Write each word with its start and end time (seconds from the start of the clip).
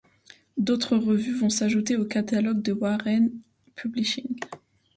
D'autres 0.57 0.97
revues 0.97 1.37
vont 1.37 1.51
s'ajouter 1.51 1.95
au 1.95 2.05
catalogue 2.05 2.63
de 2.63 2.71
Warren 2.73 3.31
Publishing. 3.75 4.35